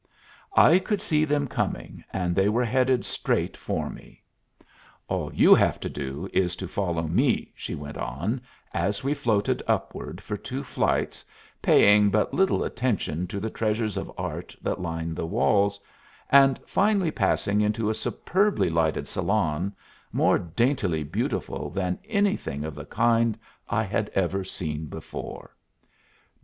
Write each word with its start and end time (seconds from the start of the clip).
I 0.57 0.79
could 0.79 0.99
see 0.99 1.25
them 1.25 1.45
coming, 1.47 2.03
and 2.11 2.35
they 2.35 2.49
were 2.49 2.65
headed 2.65 3.05
straight 3.05 3.55
for 3.55 3.87
me. 3.87 4.23
"All 5.07 5.31
you 5.31 5.53
have 5.53 5.79
to 5.81 5.89
do 5.89 6.27
is 6.33 6.55
to 6.55 6.67
follow 6.67 7.03
me," 7.03 7.51
she 7.53 7.75
went 7.75 7.97
on, 7.97 8.41
as 8.73 9.03
we 9.03 9.13
floated 9.13 9.61
upward 9.67 10.19
for 10.19 10.37
two 10.37 10.63
flights, 10.63 11.23
paying 11.61 12.09
but 12.09 12.33
little 12.33 12.63
attention 12.63 13.27
to 13.27 13.39
the 13.39 13.51
treasures 13.51 13.95
of 13.95 14.11
art 14.17 14.55
that 14.59 14.81
lined 14.81 15.15
the 15.15 15.27
walls, 15.27 15.79
and 16.31 16.57
finally 16.65 17.11
passed 17.11 17.47
into 17.47 17.87
a 17.87 17.93
superbly 17.93 18.71
lighted 18.71 19.07
salon, 19.07 19.71
more 20.11 20.39
daintily 20.39 21.03
beautiful 21.03 21.69
than 21.69 21.99
anything 22.05 22.63
of 22.63 22.73
the 22.73 22.85
kind 22.85 23.37
I 23.69 23.83
had 23.83 24.09
ever 24.15 24.43
seen 24.43 24.87
before. 24.87 25.55